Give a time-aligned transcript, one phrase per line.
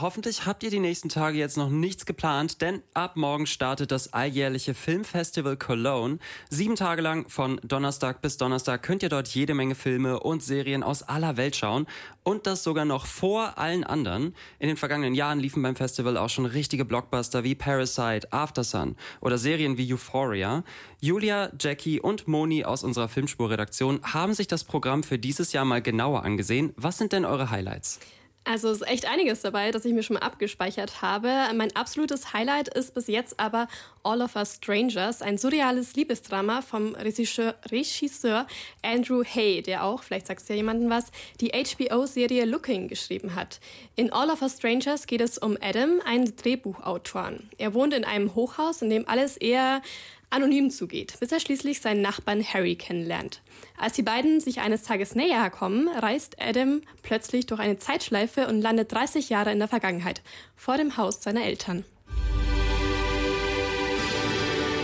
[0.00, 4.12] Hoffentlich habt ihr die nächsten Tage jetzt noch nichts geplant, denn ab morgen startet das
[4.12, 6.20] alljährliche Filmfestival Cologne.
[6.48, 10.84] Sieben Tage lang von Donnerstag bis Donnerstag könnt ihr dort jede Menge Filme und Serien
[10.84, 11.88] aus aller Welt schauen
[12.22, 14.36] und das sogar noch vor allen anderen.
[14.60, 19.38] In den vergangenen Jahren liefen beim Festival auch schon richtige Blockbuster wie Parasite, Aftersun oder
[19.38, 20.62] Serien wie Euphoria.
[21.00, 25.82] Julia, Jackie und Moni aus unserer Filmspurredaktion haben sich das Programm für dieses Jahr mal
[25.82, 26.72] genauer angesehen.
[26.76, 27.98] Was sind denn eure Highlights?
[28.44, 31.28] Also ist echt einiges dabei, das ich mir schon mal abgespeichert habe.
[31.54, 33.68] Mein absolutes Highlight ist bis jetzt aber
[34.02, 38.46] All of Us Strangers, ein surreales Liebesdrama vom Regisseur, Regisseur
[38.82, 43.60] Andrew Hay, der auch, vielleicht sagt es ja jemandem was, die HBO-Serie Looking geschrieben hat.
[43.94, 47.50] In All of Us Strangers geht es um Adam, einen Drehbuchautoren.
[47.58, 49.82] Er wohnt in einem Hochhaus, in dem alles eher
[50.30, 53.42] anonym zugeht, bis er schließlich seinen Nachbarn Harry kennenlernt.
[53.76, 58.60] Als die beiden sich eines Tages näher kommen, reist Adam plötzlich durch eine Zeitschleife und
[58.60, 60.22] landet 30 Jahre in der Vergangenheit,
[60.56, 61.84] vor dem Haus seiner Eltern.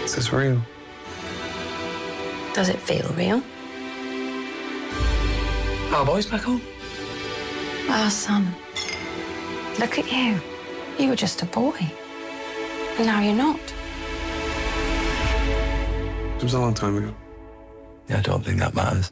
[0.05, 0.61] Is this real?
[2.55, 3.43] Does it feel real?
[5.93, 6.61] Our boys back home?
[7.89, 8.55] Our son.
[9.79, 10.41] Look at you.
[10.99, 11.75] You were just a boy.
[12.99, 13.76] And now you're not.
[16.37, 17.15] It was a long time ago.
[18.09, 19.11] Yeah, I don't think that matters.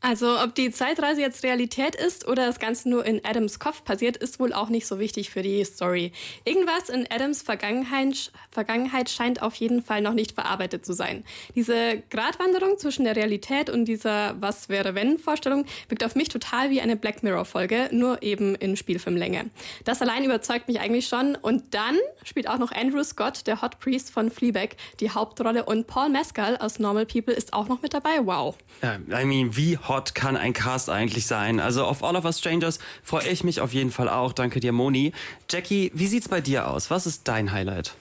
[0.00, 4.16] Also ob die Zeitreise jetzt Realität ist oder das Ganze nur in Adams Kopf passiert,
[4.16, 6.12] ist wohl auch nicht so wichtig für die Story.
[6.44, 11.24] Irgendwas in Adams Vergangenheit, Vergangenheit scheint auf jeden Fall noch nicht verarbeitet zu sein.
[11.56, 16.70] Diese Gratwanderung zwischen der Realität und dieser Was wäre wenn Vorstellung wirkt auf mich total
[16.70, 19.50] wie eine Black Mirror Folge, nur eben in Spielfilmlänge.
[19.84, 23.80] Das allein überzeugt mich eigentlich schon und dann spielt auch noch Andrew Scott, der Hot
[23.80, 27.94] Priest von Fleabag, die Hauptrolle und Paul Mescal aus Normal People ist auch noch mit
[27.94, 28.20] dabei.
[28.22, 28.56] Wow.
[28.84, 31.60] I mean, wie hot kann ein Cast eigentlich sein?
[31.60, 34.32] Also auf All of Us Strangers freue ich mich auf jeden Fall auch.
[34.32, 35.12] Danke dir, Moni.
[35.50, 36.90] Jackie, wie sieht's bei dir aus?
[36.90, 37.94] Was ist dein Highlight?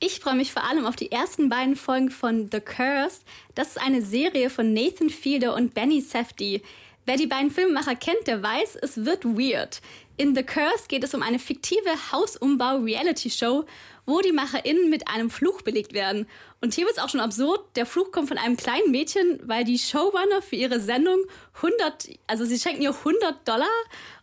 [0.00, 3.20] Ich freue mich vor allem auf die ersten beiden Folgen von The Curse.
[3.54, 6.62] Das ist eine Serie von Nathan Fielder und Benny Safdie.
[7.06, 9.82] Wer die beiden Filmemacher kennt, der weiß, es wird weird.
[10.16, 13.64] In The Curse geht es um eine fiktive Hausumbau-Reality-Show,
[14.06, 16.26] wo die MacherInnen mit einem Fluch belegt werden.
[16.60, 17.60] Und hier wird es auch schon absurd.
[17.74, 21.18] Der Fluch kommt von einem kleinen Mädchen, weil die Showrunner für ihre Sendung
[21.56, 23.66] 100, also sie schenken ihr 100 Dollar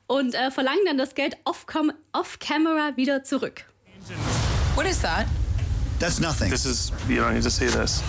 [0.07, 3.65] und äh, verlangen dann das Geld off-camera off wieder zurück.
[4.75, 5.25] What is that?
[5.99, 6.49] That's nothing.
[6.49, 8.01] This is, you don't need to see this.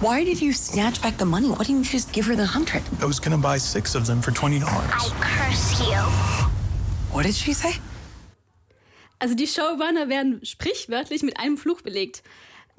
[0.00, 1.48] Why did you snatch back the money?
[1.48, 2.82] Why didn't you just give her the hundred?
[3.00, 4.60] I was gonna buy six of them for $20.
[5.20, 6.51] Curse you.
[7.12, 7.74] What did she say?
[9.18, 12.22] Also die Showrunner werden sprichwörtlich mit einem Fluch belegt.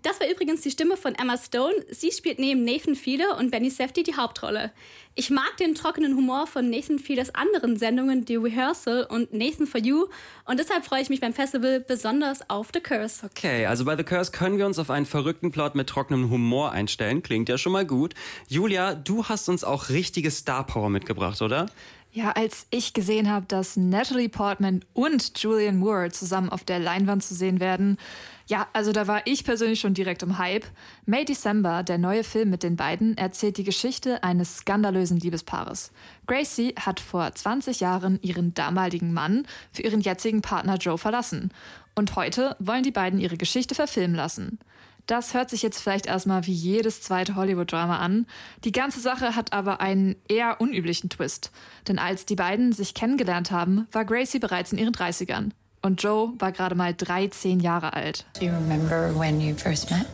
[0.02, 1.76] Das war übrigens die Stimme von Emma Stone.
[1.92, 4.72] Sie spielt neben Nathan Fielder und Benny Safdie die Hauptrolle.
[5.14, 9.80] Ich mag den trockenen Humor von Nathan Fielers anderen Sendungen, The Rehearsal und Nathan for
[9.80, 10.08] You.
[10.46, 13.28] Und deshalb freue ich mich beim Festival besonders auf The Curse.
[13.28, 16.72] Okay, also bei The Curse können wir uns auf einen verrückten Plot mit trockenem Humor
[16.72, 17.22] einstellen.
[17.22, 18.16] Klingt ja schon mal gut.
[18.48, 21.68] Julia, du hast uns auch richtige Star Power mitgebracht, oder?
[22.16, 27.24] Ja, als ich gesehen habe, dass Natalie Portman und Julian Moore zusammen auf der Leinwand
[27.24, 27.98] zu sehen werden,
[28.46, 30.66] ja, also da war ich persönlich schon direkt im Hype.
[31.08, 35.92] May December, der neue Film mit den beiden, erzählt die Geschichte eines skandalösen Liebespaares.
[36.28, 41.50] Gracie hat vor 20 Jahren ihren damaligen Mann für ihren jetzigen Partner Joe verlassen.
[41.96, 44.60] Und heute wollen die beiden ihre Geschichte verfilmen lassen.
[45.08, 48.26] Das hört sich jetzt vielleicht erstmal wie jedes zweite Hollywood-Drama an.
[48.64, 51.52] Die ganze Sache hat aber einen eher unüblichen Twist.
[51.88, 55.52] Denn als die beiden sich kennengelernt haben, war Gracie bereits in ihren 30ern.
[55.82, 58.26] Und Joe war gerade mal 13 Jahre alt.
[58.40, 60.06] Do you remember when you first met?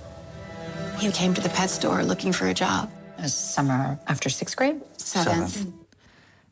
[0.99, 2.89] You came to the pet store looking for a job.
[3.19, 4.81] A summer after sixth grade?
[4.97, 5.67] Seventh.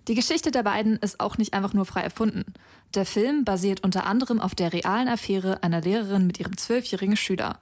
[0.07, 2.45] Die Geschichte der beiden ist auch nicht einfach nur frei erfunden.
[2.93, 7.59] Der Film basiert unter anderem auf der realen Affäre einer Lehrerin mit ihrem zwölfjährigen Schüler.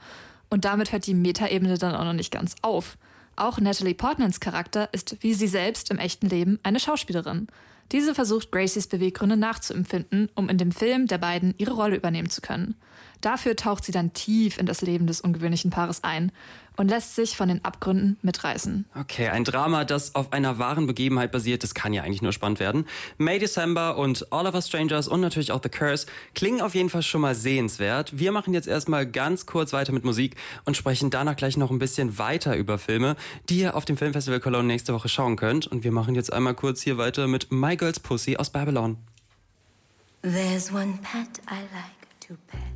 [0.49, 2.97] Und damit hört die Metaebene dann auch noch nicht ganz auf.
[3.35, 7.47] Auch Natalie Portmans Charakter ist wie sie selbst im echten Leben eine Schauspielerin.
[7.91, 12.41] Diese versucht Gracies Beweggründe nachzuempfinden, um in dem Film der beiden ihre Rolle übernehmen zu
[12.41, 12.75] können.
[13.21, 16.31] Dafür taucht sie dann tief in das Leben des ungewöhnlichen Paares ein
[16.77, 18.85] und lässt sich von den Abgründen mitreißen.
[18.99, 22.59] Okay, ein Drama, das auf einer wahren Begebenheit basiert, das kann ja eigentlich nur spannend
[22.59, 22.85] werden.
[23.17, 26.89] May December und All of Us Strangers und natürlich auch The Curse klingen auf jeden
[26.89, 28.17] Fall schon mal sehenswert.
[28.17, 30.35] Wir machen jetzt erstmal ganz kurz weiter mit Musik
[30.65, 33.15] und sprechen danach gleich noch ein bisschen weiter über Filme,
[33.49, 35.67] die ihr auf dem Filmfestival Cologne nächste Woche schauen könnt.
[35.67, 38.97] Und wir machen jetzt einmal kurz hier weiter mit My Girl's Pussy aus Babylon.
[40.21, 42.74] There's one pet I like to pet.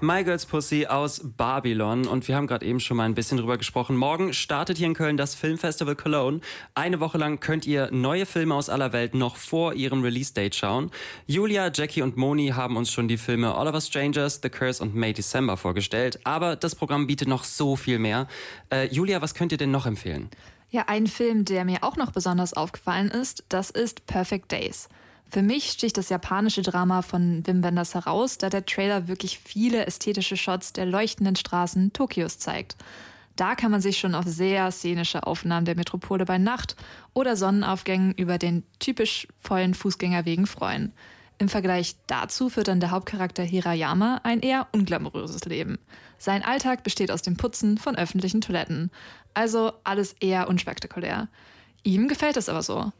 [0.00, 3.58] My Girls Pussy aus Babylon und wir haben gerade eben schon mal ein bisschen drüber
[3.58, 3.96] gesprochen.
[3.96, 6.40] Morgen startet hier in Köln das Filmfestival Cologne.
[6.74, 10.92] Eine Woche lang könnt ihr neue Filme aus aller Welt noch vor ihrem Release-Date schauen.
[11.26, 15.12] Julia, Jackie und Moni haben uns schon die Filme Us Strangers, The Curse und May
[15.12, 18.28] December vorgestellt, aber das Programm bietet noch so viel mehr.
[18.70, 20.30] Äh, Julia, was könnt ihr denn noch empfehlen?
[20.70, 24.88] Ja, ein Film, der mir auch noch besonders aufgefallen ist, das ist Perfect Days.
[25.30, 29.84] Für mich sticht das japanische Drama von Wim Wenders heraus, da der Trailer wirklich viele
[29.86, 32.76] ästhetische Shots der leuchtenden Straßen Tokios zeigt.
[33.36, 36.76] Da kann man sich schon auf sehr szenische Aufnahmen der Metropole bei Nacht
[37.12, 40.92] oder Sonnenaufgängen über den typisch vollen Fußgängerwegen freuen.
[41.36, 45.78] Im Vergleich dazu führt dann der Hauptcharakter Hirayama ein eher unglamouröses Leben.
[46.16, 48.90] Sein Alltag besteht aus dem Putzen von öffentlichen Toiletten.
[49.34, 51.28] Also alles eher unspektakulär.
[51.84, 52.92] Ihm gefällt es aber so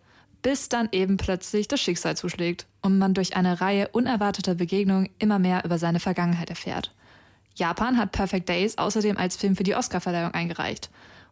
[0.42, 5.38] bis dann eben plötzlich das Schicksal zuschlägt und man durch eine Reihe unerwarteter Begegnungen immer
[5.38, 6.94] mehr über seine Vergangenheit erfährt.
[7.54, 10.90] Japan hat Perfect Days außerdem als Film für die Oscarverleihung eingereicht.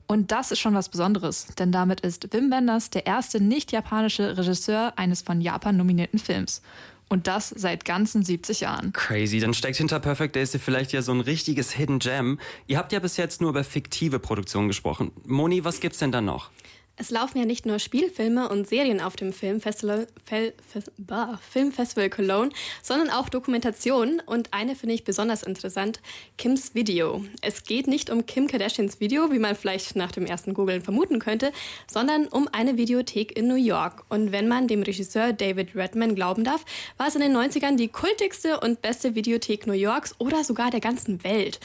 [0.08, 4.92] Und das ist schon was Besonderes, denn damit ist Wim Wenders der erste nicht-japanische Regisseur
[4.96, 6.62] eines von Japan nominierten Films.
[7.08, 8.92] Und das seit ganzen 70 Jahren.
[8.92, 12.40] Crazy, dann steckt hinter Perfect Days vielleicht ja so ein richtiges Hidden Gem.
[12.66, 15.12] Ihr habt ja bis jetzt nur über fiktive Produktionen gesprochen.
[15.24, 16.50] Moni, was gibt's denn da noch?
[16.98, 22.08] Es laufen ja nicht nur Spielfilme und Serien auf dem Filmfestival, Fel, Fes, bah, Filmfestival
[22.08, 22.50] Cologne,
[22.82, 24.20] sondern auch Dokumentationen.
[24.24, 26.00] Und eine finde ich besonders interessant,
[26.38, 27.22] Kims Video.
[27.42, 31.18] Es geht nicht um Kim Kardashians Video, wie man vielleicht nach dem ersten Googlen vermuten
[31.18, 31.52] könnte,
[31.86, 34.04] sondern um eine Videothek in New York.
[34.08, 36.64] Und wenn man dem Regisseur David Redman glauben darf,
[36.96, 40.80] war es in den 90ern die kultigste und beste Videothek New Yorks oder sogar der
[40.80, 41.60] ganzen Welt.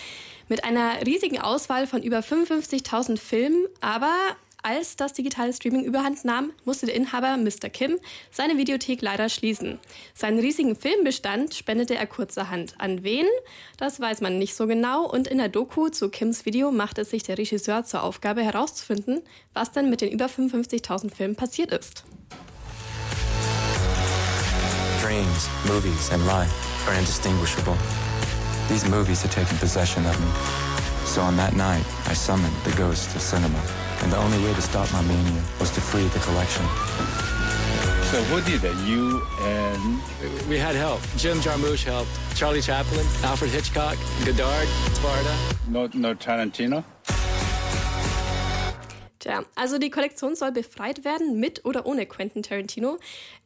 [0.50, 4.14] Mit einer riesigen Auswahl von über 55.000 Filmen, aber
[4.64, 7.70] als das digitale Streaming überhand nahm, musste der Inhaber Mr.
[7.70, 7.98] Kim
[8.32, 9.80] seine Videothek leider schließen.
[10.14, 12.76] Seinen riesigen Filmbestand spendete er kurzerhand.
[12.78, 13.26] An wen?
[13.78, 15.10] Das weiß man nicht so genau.
[15.10, 19.22] Und in der Doku zu Kims Video macht es sich der Regisseur zur Aufgabe herauszufinden,
[19.54, 22.04] was denn mit den über 55.000 Filmen passiert ist.
[25.02, 26.54] Dreams, movies and life
[26.88, 27.76] are indistinguishable.
[28.70, 30.28] These movies had taken possession of me.
[31.06, 33.60] So on that night, I summoned the ghost of cinema.
[34.02, 36.66] And the only way to stop my mania was to free the collection.
[38.12, 38.76] So who did it?
[38.86, 40.02] You and
[40.50, 41.02] we had help.
[41.16, 42.10] Jim Jarmusch helped.
[42.36, 45.36] Charlie Chaplin, Alfred Hitchcock, Godard, Sparta.
[45.68, 46.84] No, no Tarantino.
[49.22, 52.98] Tja, also die Kollektion soll befreit werden, mit oder ohne Quentin Tarantino.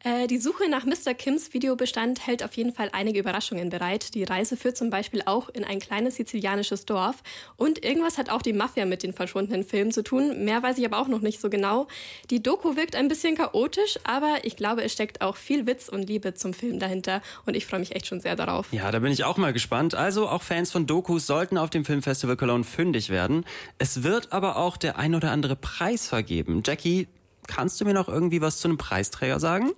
[0.05, 1.13] Äh, die Suche nach Mr.
[1.13, 4.13] Kims Videobestand hält auf jeden Fall einige Überraschungen bereit.
[4.15, 7.17] Die Reise führt zum Beispiel auch in ein kleines sizilianisches Dorf.
[7.57, 10.45] Und irgendwas hat auch die Mafia mit den verschwundenen Filmen zu tun.
[10.45, 11.87] Mehr weiß ich aber auch noch nicht so genau.
[12.29, 16.07] Die Doku wirkt ein bisschen chaotisch, aber ich glaube, es steckt auch viel Witz und
[16.07, 17.21] Liebe zum Film dahinter.
[17.45, 18.71] Und ich freue mich echt schon sehr darauf.
[18.71, 19.93] Ja, da bin ich auch mal gespannt.
[19.93, 23.43] Also auch Fans von Dokus sollten auf dem Filmfestival Cologne fündig werden.
[23.77, 26.61] Es wird aber auch der ein oder andere Preis vergeben.
[26.63, 27.07] Jackie,
[27.47, 29.71] kannst du mir noch irgendwie was zu einem Preisträger sagen?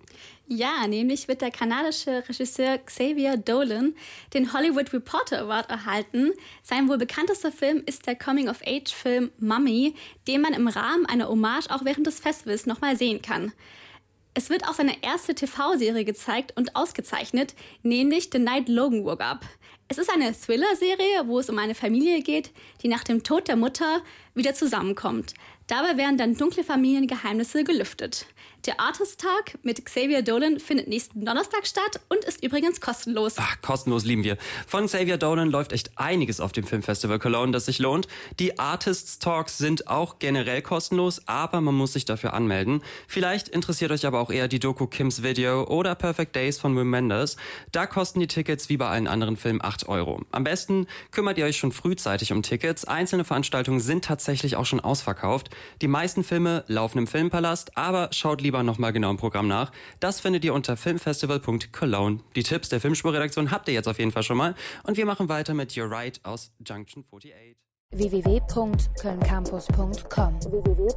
[0.50, 3.96] Ja, nämlich wird der kanadische Regisseur Xavier Dolan
[4.34, 6.34] den Hollywood Reporter Award erhalten.
[6.62, 9.96] Sein wohl bekanntester Film ist der Coming-of-Age-Film Mummy,
[10.28, 13.54] den man im Rahmen einer Hommage auch während des Festivals nochmal sehen kann.
[14.34, 19.46] Es wird auch seine erste TV-Serie gezeigt und ausgezeichnet, nämlich The Night Logan Woke Up.
[19.90, 22.52] Es ist eine Thriller-Serie, wo es um eine Familie geht,
[22.84, 24.02] die nach dem Tod der Mutter
[24.36, 25.34] wieder zusammenkommt.
[25.68, 28.26] Dabei werden dann dunkle Familiengeheimnisse gelüftet.
[28.66, 33.36] Der Artist Tag mit Xavier Dolan findet nächsten Donnerstag statt und ist übrigens kostenlos.
[33.38, 34.38] Ach, kostenlos lieben wir.
[34.66, 38.10] Von Xavier Dolan läuft echt einiges auf dem Filmfestival Cologne, das sich lohnt.
[38.40, 42.82] Die Artists Talks sind auch generell kostenlos, aber man muss sich dafür anmelden.
[43.08, 46.92] Vielleicht interessiert euch aber auch eher die Doku Kims Video oder Perfect Days von Wim
[46.92, 47.38] Wenders.
[47.72, 50.22] Da kosten die Tickets wie bei allen anderen Filmen 8 Euro.
[50.32, 52.86] Am besten kümmert ihr euch schon frühzeitig um Tickets.
[52.86, 55.52] Einzelne Veranstaltungen sind tatsächlich auch schon ausverkauft.
[55.82, 59.72] Die meisten Filme laufen im Filmpalast, aber schaut lieber nochmal genau im Programm nach.
[60.00, 62.22] Das findet ihr unter filmfestival.cologne.
[62.36, 64.56] Die Tipps der Filmspurredaktion habt ihr jetzt auf jeden Fall schon mal.
[64.84, 67.56] Und wir machen weiter mit You're Right aus Junction 48
[67.92, 70.88] www.kölncampus.com www